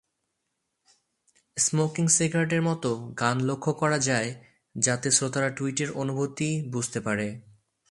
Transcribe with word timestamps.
"Smoking 1.57 2.05
cigarette" 2.07 2.51
এর 2.53 2.61
মতো 2.61 2.89
গান 3.19 3.37
লক্ষ্য 3.39 3.71
করা 3.73 3.97
যায়, 3.99 4.29
যাতে 4.75 5.07
শ্রোতারা 5.11 5.49
টুইটের 5.49 5.91
অনুভূতি 5.91 6.49
বুঝতে 6.71 6.99
পারে। 6.99 7.27